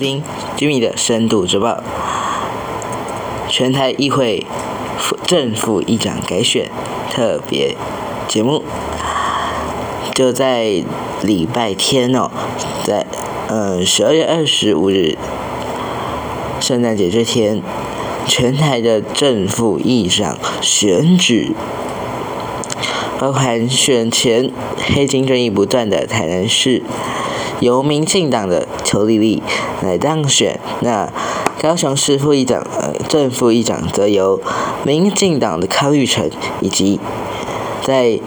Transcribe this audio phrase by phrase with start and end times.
[0.00, 0.22] 听
[0.56, 1.82] Jimmy 的深度周报。
[3.48, 4.46] 全台议会
[4.98, 6.70] 副正副议长改选
[7.10, 7.76] 特别
[8.26, 8.62] 节目，
[10.14, 10.82] 就在
[11.22, 12.30] 礼拜天哦，
[12.82, 13.06] 在
[13.48, 15.18] 嗯十二月二十五日，
[16.60, 17.60] 圣诞节这天，
[18.26, 21.52] 全台的正副议长选举。
[23.18, 24.50] 包含选前
[24.94, 26.82] 黑金争议不断的台南市，
[27.60, 29.42] 由民进党的邱丽丽
[29.82, 30.58] 来当选。
[30.80, 31.08] 那
[31.60, 34.40] 高雄市副议长呃正副议长则由
[34.84, 36.28] 民进党的康玉成，
[36.60, 36.98] 以及
[37.82, 38.18] 在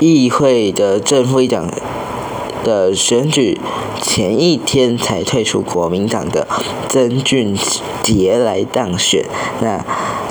[0.00, 1.68] 议会的正副议长
[2.64, 3.60] 的选举
[4.00, 6.46] 前一天才退出国民党的
[6.88, 7.56] 曾俊
[8.02, 9.24] 杰来当选。
[9.60, 9.84] 那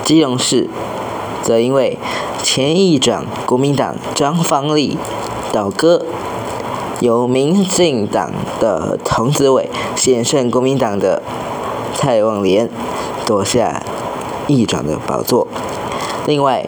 [0.04, 0.68] 基隆市。
[1.42, 1.98] 则因为
[2.44, 4.96] 前议长国民党张方立
[5.52, 6.06] 倒戈，
[7.02, 11.20] 由民进党的童子伟险胜国民党的
[11.96, 12.70] 蔡旺莲
[13.26, 13.82] 夺下
[14.46, 15.48] 议长的宝座。
[16.26, 16.64] 另外，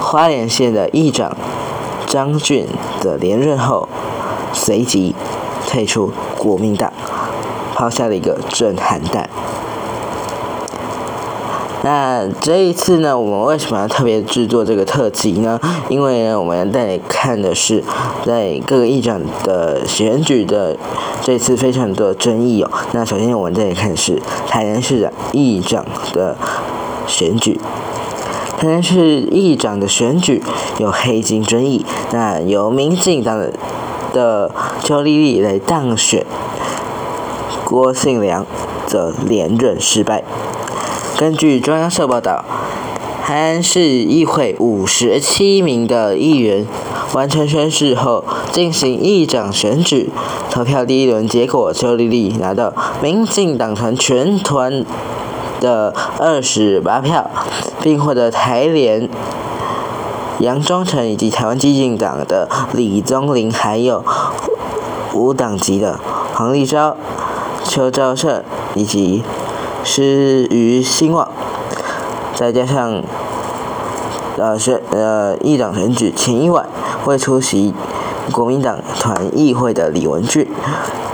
[0.00, 1.36] 花莲县的议长
[2.08, 2.66] 张俊
[3.00, 3.88] 的连任后，
[4.52, 5.14] 随即
[5.68, 6.92] 退出国民党，
[7.76, 9.30] 抛下了一个震撼弹。
[11.84, 15.60] 那这一次呢，我们为什么要特别制作这个特辑呢？
[15.90, 17.84] 因为呢，我们要带你看的是
[18.24, 20.74] 在各个议长的选举的
[21.20, 22.70] 这次非常多的争议哦。
[22.92, 24.18] 那首先我们带你看是
[24.48, 26.34] 台南市长议长的
[27.06, 27.60] 选举，
[28.56, 30.42] 台南市议长的选举
[30.78, 33.52] 有黑金争议，那由民进党的
[34.14, 34.50] 的
[34.82, 36.24] 邱丽丽来当选，
[37.66, 38.46] 郭信良
[38.86, 40.24] 则连任失败。
[41.16, 42.44] 根据中央社报道，
[43.24, 46.66] 台南市议会五十七名的议员
[47.12, 50.10] 完成宣誓后，进行议长选举。
[50.50, 54.84] 投票第一轮结果，邱丽丽拿到民进党团全团
[55.60, 57.30] 的二十八票，
[57.80, 59.08] 并获得台联
[60.40, 64.04] 杨忠诚以及台湾激进党的李宗林，还有
[65.12, 66.00] 无党籍的
[66.34, 66.96] 黄立昭、
[67.62, 68.42] 邱昭胜
[68.74, 69.22] 以及。
[69.84, 71.28] 失于兴旺，
[72.34, 73.02] 再加上
[74.38, 76.66] 呃选呃议长选举前一晚
[77.04, 77.74] 未出席
[78.32, 80.50] 国民党团议会的李文俊、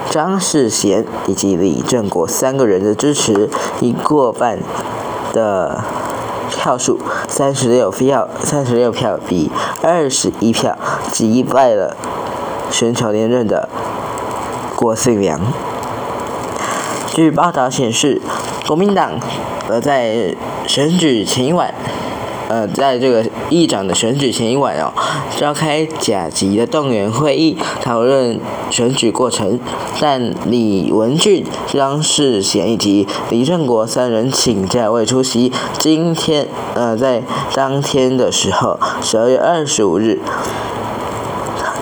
[0.08, 4.60] 张世贤以及李正国三个人的支持，以过半
[5.32, 5.82] 的
[6.48, 6.98] 票数
[7.28, 9.50] 三十六票三十六票比
[9.82, 10.78] 二十一票
[11.10, 11.96] 击败了
[12.70, 13.68] 寻求连任的
[14.76, 15.40] 郭信良。
[17.12, 18.22] 据报道显示。
[18.70, 19.18] 国民党，
[19.68, 20.32] 呃，在
[20.64, 21.74] 选举前一晚，
[22.48, 24.92] 呃，在这个议长的选举前一晚哦，
[25.36, 28.38] 召开甲级的动员会议，讨论
[28.70, 29.58] 选举过程。
[30.00, 35.50] 但李文俊、张世贤以及李正国三人请假未出席。
[35.80, 40.20] 今天，呃，在当天的时候，十二月二十五日。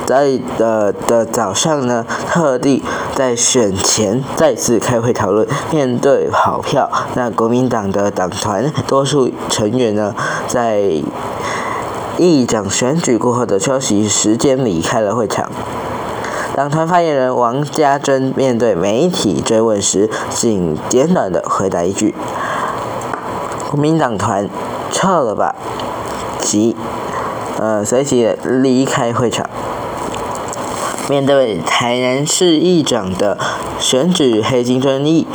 [0.09, 2.83] 在的的早上呢，特地
[3.15, 5.47] 在选前再次开会讨论。
[5.71, 10.15] 面对跑票，那国民党的党团多数成员呢，
[10.47, 10.81] 在
[12.17, 15.51] 议长选举过后的休息时间离开了会场。
[16.57, 22.15] 党团发言人王家珍面对媒体追问时，仅简短的回答一句
[23.71, 24.49] ：“国民党团
[24.91, 25.55] 撤了吧。”
[26.41, 26.75] 即
[27.61, 29.47] 呃随即离开会场。
[31.09, 33.39] 面对台南市议长的
[33.79, 35.27] 选举黑金争议，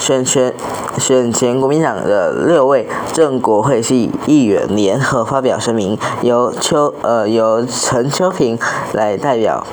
[0.00, 0.54] 选前
[0.98, 8.58] 选前国民党的六位正国会系议员联合发表声明，由邱呃由陈秋平
[8.94, 9.66] 来代表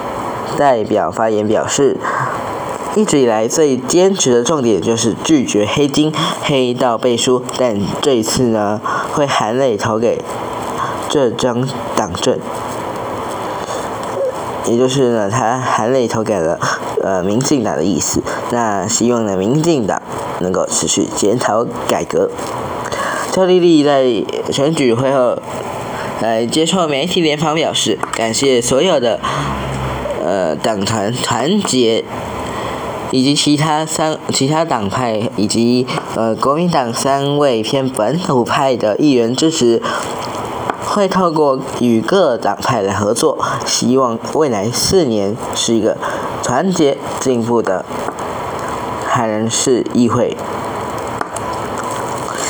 [0.58, 1.96] 代表发言表示，
[2.96, 8.82] 一直以来最坚持的重点就是拒绝黑金，黑到背书，但这一次呢
[9.14, 10.22] 会含泪投给
[11.08, 11.66] 这张
[11.96, 12.38] 党证。
[14.70, 16.60] 也就是呢，他含泪投给了
[17.04, 18.22] 呃民进党的意思。
[18.52, 20.00] 那希望呢，民进党
[20.42, 22.30] 能够持续检讨改革。
[23.32, 24.06] 赵丽丽在
[24.52, 25.38] 选举会后
[26.22, 29.20] 来接受媒体联访表示，感谢所有的
[30.24, 32.04] 呃党团团结，
[33.12, 39.82] 以及其他三其他党派以及呃国民党三位偏本土派的议员支持。
[40.90, 45.96] 会透过与各党派的合作，希望未来四年是一个
[46.44, 47.86] 团结进步的
[49.08, 50.36] 海南市议会。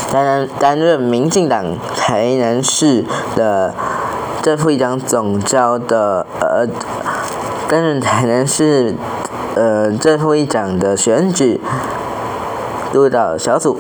[0.10, 3.06] 担任担任民进党台南市
[3.36, 3.76] 的
[4.42, 6.66] 正副议长总召的呃，
[7.68, 8.96] 担任台南市
[9.56, 11.62] 呃正副议长的选举
[12.92, 13.78] 督导小组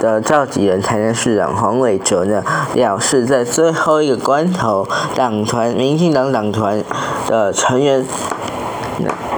[0.00, 6.82] 的召集人台南市长黄伟哲呢，表示在最后一个关头，党团民进党党团
[7.26, 8.04] 的成员。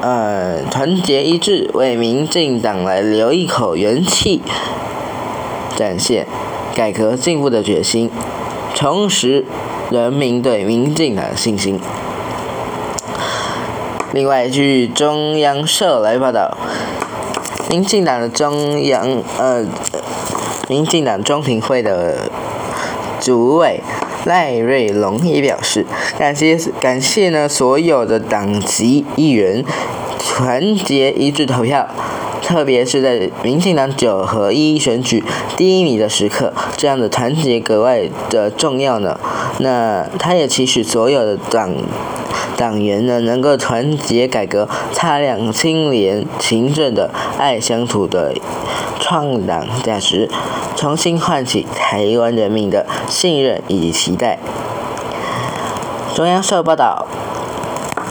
[0.01, 4.41] 呃，团结一致，为民进党来留一口元气，
[5.77, 6.27] 展现
[6.75, 8.11] 改革进步的决心，
[8.75, 9.45] 重拾
[9.91, 11.79] 人民对民进党的信心。
[14.15, 16.57] 另外，据中央社来报道，
[17.69, 19.67] 民进党的中央呃，
[20.71, 22.31] 民进党中评会的
[23.21, 23.81] 主委。
[24.27, 25.87] 赖瑞龙也表示，
[26.19, 29.65] 感谢感谢呢所有的党籍议员
[30.19, 31.89] 团结一致投票，
[32.43, 35.25] 特别是在民进党九合一选举
[35.57, 39.19] 低迷的时刻，这样的团结格外的重要呢。
[39.61, 41.75] 那他也期许所有的党
[42.59, 48.35] 党员呢能够团结改革，擦亮清廉勤政的爱乡土的
[49.11, 50.31] 创党价值。
[50.77, 54.39] 重新唤起台湾人民的信任以及期待。
[56.15, 57.07] 中央社报道，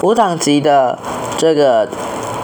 [0.01, 0.99] 无党籍的
[1.37, 1.87] 这个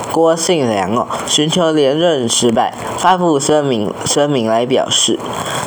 [0.09, 5.19] 郭信良哦，寻求连任失败，发布声明声明来表示，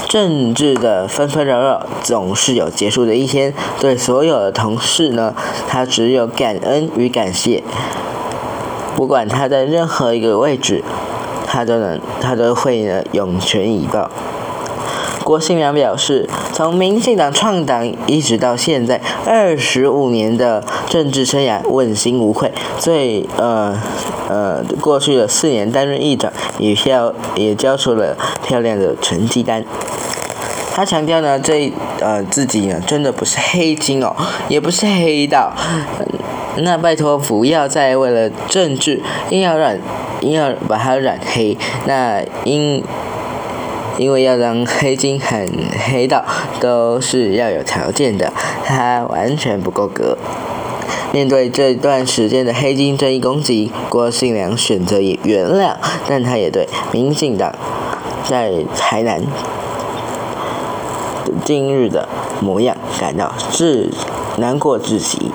[0.09, 3.53] 政治的纷纷扰扰总是有结束的一天。
[3.79, 5.35] 对所有的同事呢，
[5.69, 7.63] 他只有感恩与感谢。
[8.97, 10.83] 不管他在任何一个位置，
[11.49, 14.11] 他都能，他都会呢涌泉以报。
[15.25, 22.51] 郭新良表示，从民进党创党一直到现在二十五年的政治生涯，问心无愧。
[22.79, 23.77] 最呃
[24.29, 29.63] 呃，过去的四年担任议长，也票也交出了漂亮的成绩单。
[30.73, 34.15] 他强调呢，这呃自己呢真的不是黑金哦，
[34.49, 35.53] 也不是黑道。
[36.63, 39.01] 那拜托不要再为了政治
[39.31, 39.79] 硬要染
[40.21, 41.57] 硬要把它染黑。
[41.87, 42.83] 那因。
[43.99, 45.45] 因为要让黑金很
[45.91, 46.25] 黑道
[46.61, 48.33] 都是要有条件的，
[48.65, 50.17] 他完全不够格。
[51.13, 55.75] 面对这段时间的黑金正义攻击，郭信良选择以原谅，
[56.07, 57.53] 但他也对民进党
[58.23, 59.21] 在台南
[61.45, 62.09] 今日的
[62.41, 63.91] 模样感到至
[64.37, 65.33] 难过至极。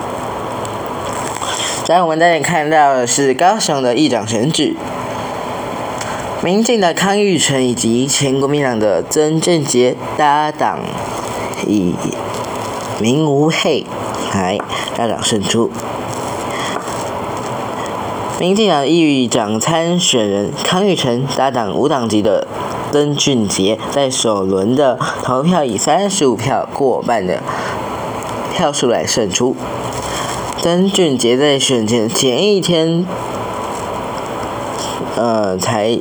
[1.86, 4.78] 在我们这里看到的是高雄的议长选举。
[6.42, 10.80] 民进的康裕成以及前国民党的曾俊杰搭档，
[11.68, 11.94] 以
[13.02, 13.86] 民无黑
[14.34, 14.58] 来
[14.96, 15.70] 大党胜出。
[18.40, 22.48] 民进党议长参选人康裕成搭档无党籍的
[22.94, 27.42] 曾俊杰，在首轮的投票以三十五票过半的
[28.54, 29.56] 票数来胜出。
[30.64, 33.06] 曾俊杰在选前前一天，
[35.18, 36.00] 呃，才。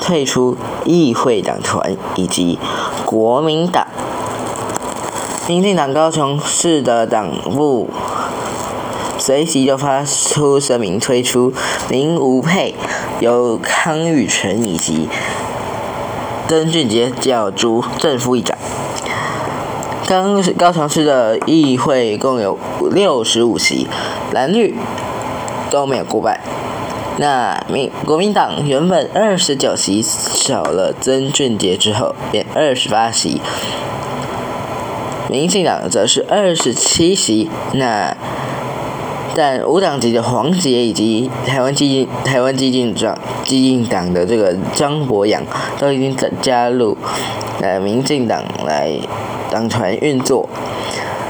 [0.00, 2.58] 退出议会党团以及
[3.04, 3.86] 国民党，
[5.46, 7.90] 民进党高雄市的党部
[9.18, 11.52] 随即就发出声明，推出
[11.88, 12.74] 林吴佩
[13.20, 15.08] 由康裕成以及
[16.48, 18.56] 曾俊杰角逐正副议长。
[20.10, 22.58] 高高雄市的议会共有
[22.90, 23.86] 六十五席，
[24.32, 24.74] 蓝绿
[25.70, 26.40] 都没有过半。
[27.18, 33.40] 那民国民党原本二十九席少了曾俊杰之后变二十八席，
[35.30, 37.48] 民进党则是二十七席。
[37.74, 38.16] 那
[39.36, 45.40] 但无党籍的黄杰以及台湾基进台湾基进党基进党的这个张博洋
[45.78, 46.98] 都已经加入
[47.60, 48.98] 呃民进党来
[49.50, 50.48] 党团运作，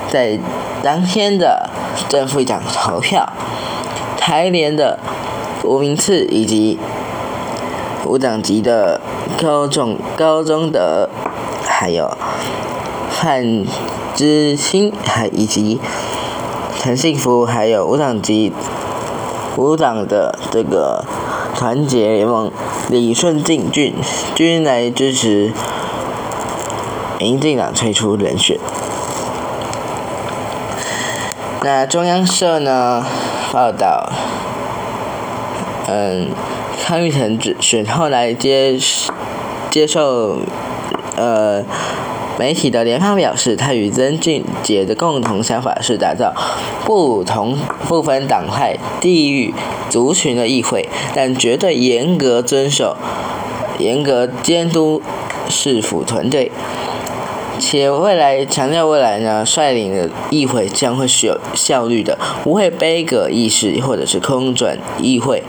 [0.08, 0.38] 在
[0.82, 1.70] 当天的
[2.08, 3.32] 正副长投票，
[4.18, 4.98] 台联的。
[5.62, 6.78] 吴明次以及
[8.06, 8.98] 无党籍的
[9.38, 11.10] 高中高中的，
[11.68, 12.16] 还有
[13.10, 13.66] 范
[14.14, 15.78] 之清，还以及
[16.78, 18.50] 陈幸福，还有无党籍
[19.58, 21.04] 无党的这个
[21.54, 22.50] 团结联盟
[22.88, 23.92] 李顺进俊
[24.34, 25.52] 均来支持
[27.20, 28.58] 民进党退出人选。
[31.62, 33.04] 那中央社呢
[33.52, 34.10] 报道。
[35.92, 36.28] 嗯，
[36.82, 38.78] 康玉成选后来接
[39.70, 40.38] 接受
[41.16, 41.64] 呃
[42.38, 46.32] 媒体的联方表示，他与曾俊杰的共同想法是打造
[46.84, 47.58] 不同
[47.88, 49.52] 不分党派、地域、
[49.88, 52.96] 族群的议会，但绝对严格遵守、
[53.78, 55.02] 严格监督
[55.48, 56.52] 市府团队，
[57.60, 65.42] 且未来强调未来呢，率领的议会将会是有效率的，不会杯葛议事或者是空转议会。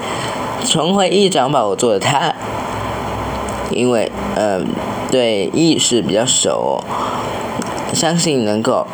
[0.65, 2.35] 重回议长宝座的他，
[3.71, 4.61] 因为呃
[5.09, 6.83] 对议事比较熟，
[7.93, 8.85] 相信能够，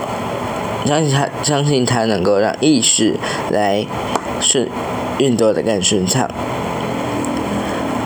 [0.85, 3.15] 相信他相信他能够让议事
[3.51, 3.85] 来
[4.39, 4.69] 顺
[5.17, 6.29] 运作的更顺畅。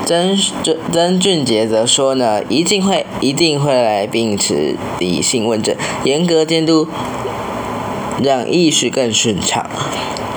[0.05, 6.85] 曾曾曾俊杰则说呢，一定会一定会来秉持理性问政，严格监督，
[8.21, 9.65] 让议事更顺畅。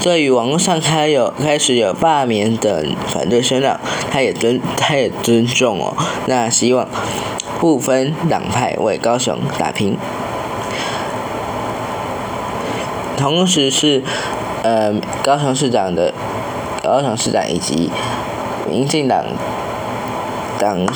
[0.00, 3.80] 对于网络上开有开始有罢免等反对声浪，
[4.12, 5.96] 他也尊他也尊重哦。
[6.26, 6.88] 那希望
[7.58, 9.96] 不分党派为高雄打拼，
[13.16, 14.04] 同时是
[14.62, 14.94] 呃
[15.24, 16.14] 高雄市长的
[16.80, 17.90] 高雄市长以及
[18.70, 19.24] 民进党
[20.58, 20.86] 党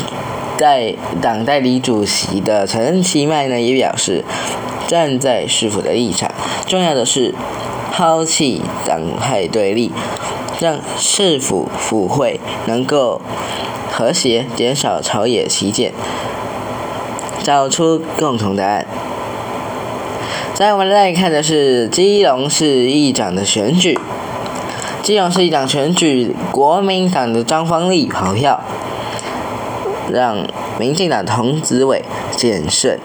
[0.57, 4.25] 代党代理主席的陈其迈呢也表示
[4.87, 6.31] 站在市府的立场，
[6.67, 7.35] 重要的是。
[7.91, 9.91] 抛弃党派对立，
[10.61, 13.21] 让市府府会能够
[13.91, 15.93] 和谐，减少朝野旗舰，
[17.43, 18.87] 找出共同答案。
[20.55, 23.99] 在我们来看的是基隆市议长的选举，
[25.03, 28.61] 基隆市议长选举，国民党的张方立跑票，
[30.13, 30.47] 让
[30.79, 32.03] 民进党童子伟
[32.37, 32.99] 险胜。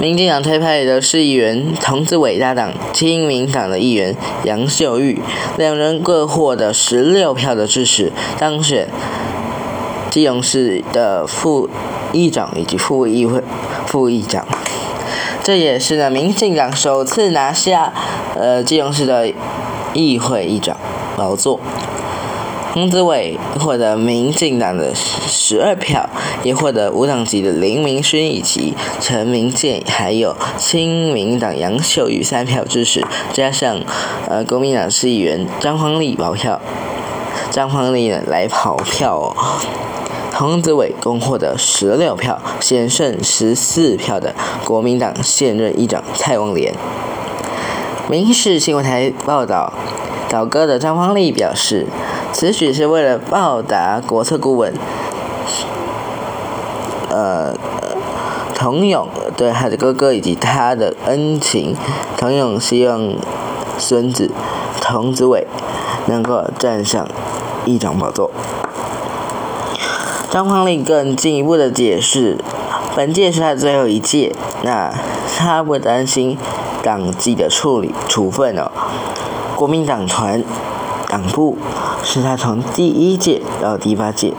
[0.00, 5.20] 民进党推派的市议员童子伟搭档亲民党的议员杨秀玉，
[5.56, 8.86] 两人各获得十六票的支持，当选
[10.08, 11.68] 基隆市的副
[12.12, 13.42] 议长以及副议会
[13.86, 14.46] 副议长。
[15.42, 17.92] 这也是呢，民进党首次拿下
[18.36, 19.32] 呃基隆市的
[19.94, 20.76] 议会议长
[21.16, 21.58] 宝座。
[22.72, 26.08] 洪子伟获得民进党的十二票，
[26.44, 33.80] 也获得无党籍的林明勋以及陈明健，还有亲民党杨秀玉三票支持，加上
[34.28, 36.60] 呃国民党市议员张方立跑票，
[37.50, 39.34] 张方立呢来跑票哦。
[40.34, 44.34] 洪子伟共获得十六票，险胜十四票的
[44.64, 46.74] 国民党现任议长蔡旺莲。
[48.08, 49.72] 民事新闻台报道，
[50.28, 51.86] 倒戈的张方立表示。
[52.38, 54.72] 此举是为了报答国策顾问，
[57.10, 57.52] 呃，
[58.54, 61.74] 童勇对他的哥哥以及他的恩情。
[62.16, 63.14] 童勇希望
[63.76, 64.30] 孙子
[64.80, 65.48] 童子伟
[66.06, 67.08] 能够站上
[67.64, 68.30] 议长宝座。
[70.30, 72.38] 张匡胤更进一步的解释，
[72.94, 74.94] 本届是他最后一届，那
[75.36, 76.38] 他不担心
[76.84, 78.70] 党纪的处理处分哦。
[79.56, 80.44] 国民党团
[81.08, 81.58] 党部。
[82.02, 84.32] 是他从第一届到第八届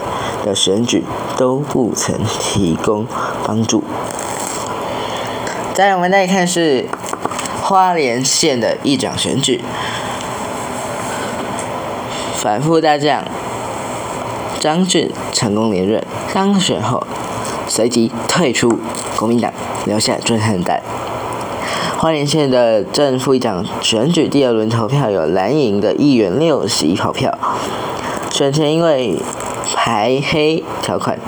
[0.44, 1.04] 的选举
[1.38, 3.06] 都不曾提供
[3.46, 3.84] 帮助。
[5.74, 6.86] 再我们再看是
[7.62, 9.64] 花莲县的议长选举，
[12.36, 13.24] 反复大将
[14.60, 17.06] 张俊成功连任，当选后
[17.68, 18.80] 随即退出
[19.18, 19.54] 国民党，
[19.86, 20.82] 留下震撼弹。
[22.02, 27.38] 花莲县的正副议长选举第二轮投票有蓝营的议员六席跑票，
[28.32, 29.20] 选前因为
[29.76, 31.20] 排黑条款，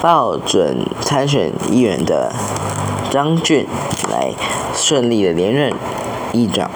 [0.00, 2.32] 报准参选议员的
[3.10, 3.66] 张俊
[4.10, 4.32] 来
[4.74, 5.74] 顺利的连任
[6.32, 6.70] 议长，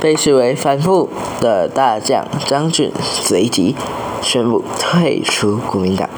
[0.00, 1.10] 被视为反复
[1.40, 3.74] 的大将张俊随即
[4.22, 6.08] 宣布退出国民党。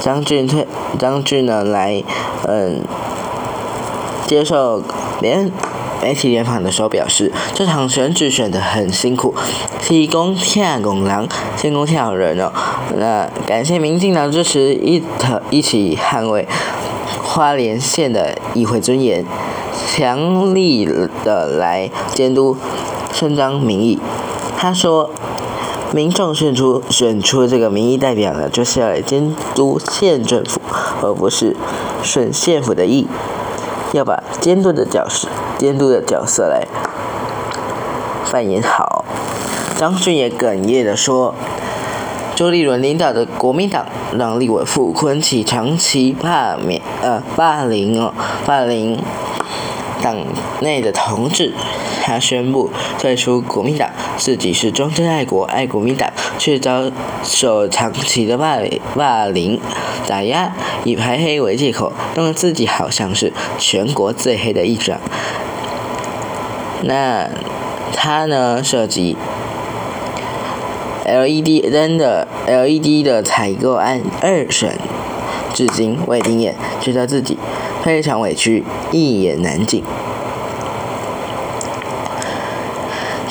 [0.00, 0.66] 张俊退，
[0.98, 2.02] 张俊呢来，
[2.48, 2.82] 嗯。
[4.26, 4.82] 接受
[5.20, 5.50] 联
[6.02, 9.34] 媒体联访的时候表示，这场选举选得很辛苦，
[9.80, 11.26] 提供天公狼，
[11.56, 12.52] 天公天人哦。
[12.96, 15.02] 那感谢民进党支持，一
[15.50, 16.46] 一起捍卫
[17.22, 19.24] 花莲县的议会尊严，
[19.88, 20.84] 强力
[21.24, 22.56] 的来监督
[23.12, 23.98] 伸张民意。
[24.58, 25.08] 他说，
[25.94, 30.60] 民众选出选出这个民意代表呢，就是要监督县政府，
[31.02, 31.56] 而不是
[32.02, 33.06] 顺县府的意。
[33.94, 36.66] 要把监督的角色、监督的角色来
[38.32, 39.04] 扮演好。
[39.78, 41.32] 张俊也哽咽地说
[42.34, 43.86] ：“周立伦领导的国民党
[44.18, 48.12] 让立委傅昆萁长期罢免、呃霸凌哦，
[48.44, 49.00] 霸凌
[50.02, 50.16] 党
[50.58, 51.52] 内的同志。
[52.06, 52.68] 他宣布
[52.98, 56.90] 退出国民党，自己是忠贞爱国、爱国民党，却遭
[57.22, 58.58] 受长期的霸
[58.94, 59.58] 霸凌。”
[60.06, 60.52] 打压，
[60.84, 65.00] 以排黑为借口，弄得自己好像是全国最黑的一长。
[66.82, 67.30] 那
[67.94, 68.62] 他呢？
[68.62, 69.16] 涉及
[71.06, 74.76] LED 灯的 LED 的采购案二审，
[75.54, 77.38] 至今未定谳，觉得自己
[77.82, 79.82] 非常委屈，一言难尽。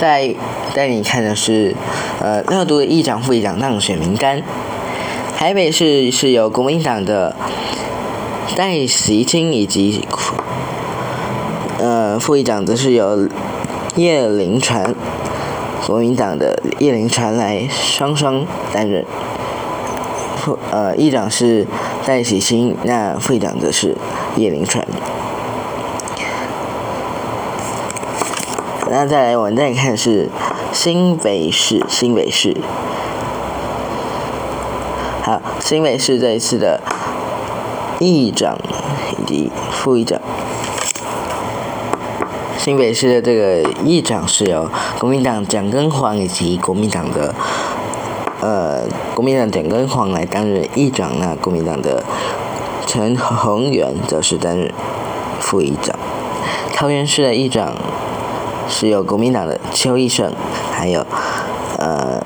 [0.03, 0.35] 带
[0.75, 1.73] 带你看的是，
[2.19, 4.43] 呃，乐都的议长、副议长当选名单。
[5.37, 7.33] 台北市是由国民党的
[8.53, 10.05] 戴习清以及，
[11.79, 13.29] 呃，副议长则是由
[13.95, 14.93] 叶凌传，
[15.87, 19.05] 国民党的叶凌传来双双担任。
[20.35, 21.65] 副呃，议长是
[22.05, 23.95] 戴喜清，那副议长则是
[24.35, 24.85] 叶凌传。
[28.95, 30.29] 那再来，我们再看是
[30.71, 32.55] 新北市，新北市。
[35.23, 36.79] 好，新北市这一次的
[37.99, 38.55] 议长
[39.17, 40.21] 以及副议长。
[42.59, 44.69] 新北市的这个议长是由
[44.99, 47.33] 国民党蒋根煌以及国民党的
[48.41, 48.83] 呃
[49.15, 52.03] 国民党蒋根煌来担任议长，那国民党的
[52.85, 54.71] 陈宏源则是担任
[55.39, 55.97] 副议长。
[56.75, 57.73] 桃园市的议长。
[58.67, 60.33] 是由国民党的邱义胜，
[60.71, 61.05] 还有
[61.77, 62.21] 呃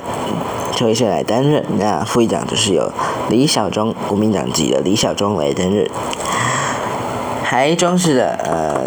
[0.75, 1.63] 邱义胜来担任。
[1.77, 2.91] 那副议长就是由
[3.29, 5.89] 李小忠，国民党籍的李小忠来担任。
[7.43, 8.81] 台中市的呃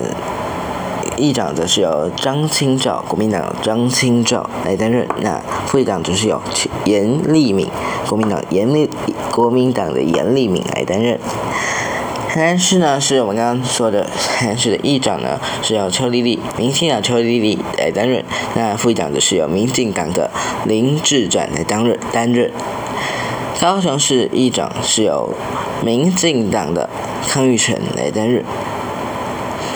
[1.16, 5.07] 议长则是由张清照，国民党张清照来担任。
[5.21, 6.40] 那副议长就是由
[6.85, 7.69] 严立敏，
[8.09, 8.88] 国民党严立
[9.30, 11.19] 国民党的严立敏来担任。
[12.33, 18.25] 台南市呢，是我们刚刚说的台南市的议长呢，是由邱丽丽，民进党邱丽丽来担任。
[18.55, 20.31] 那副议长的是由民进党的
[20.65, 22.53] 林志展来担任担任。
[23.61, 25.35] 高雄市议长是由
[25.85, 26.88] 民进党的
[27.29, 28.45] 康裕成来担任。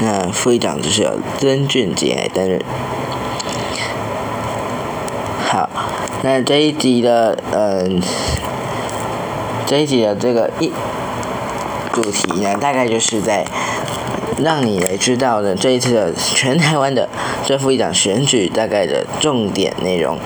[0.01, 2.63] 那副议长就是由曾俊杰来担任。
[5.45, 5.69] 好，
[6.23, 8.01] 那这一集的嗯，
[9.67, 10.71] 这一集的这个议。
[11.95, 13.47] 主题呢，大概就是在
[14.43, 17.09] 让你来知道的这一次的全台湾的
[17.47, 20.19] 正副议长选举大概的重点内容。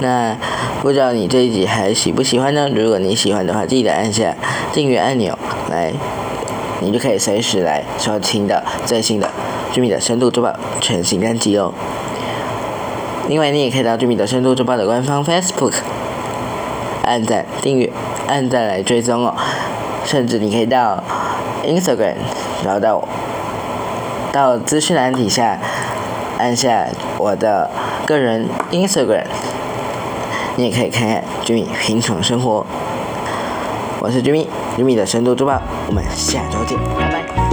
[0.00, 0.36] 那
[0.80, 2.68] 不知道你这一集还喜不喜欢呢？
[2.72, 4.36] 如果你喜欢的话，记得按下
[4.72, 5.36] 订阅按钮，
[5.68, 5.92] 来，
[6.80, 9.26] 你就可以随时来收听到最新的
[9.74, 10.48] 《居民的深度周报》
[10.80, 11.72] 全新单集哦。
[13.28, 15.74] 另外，你也可以到《居民的深度周报》的官方 Facebook。
[17.04, 17.90] 按赞、订阅、
[18.26, 19.34] 按赞来追踪哦，
[20.04, 21.02] 甚至你可以到
[21.64, 22.14] Instagram
[22.64, 23.06] 然后到，
[24.32, 25.58] 到资讯栏底下
[26.38, 26.86] 按下
[27.18, 27.70] 我的
[28.06, 29.24] 个人 Instagram，
[30.56, 32.64] 你也可以看看 Jimmy 平常生活。
[34.00, 37.51] 我是 Jimmy，Jimmy 的深度珠宝，我们下周见，拜拜。